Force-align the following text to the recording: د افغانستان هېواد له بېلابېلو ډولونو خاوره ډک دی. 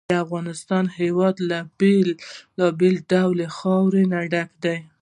د 0.09 0.11
افغانستان 0.25 0.85
هېواد 0.99 1.35
له 1.49 1.57
بېلابېلو 1.79 3.05
ډولونو 3.11 3.53
خاوره 3.57 4.01
ډک 4.33 4.49
دی. 4.63 4.77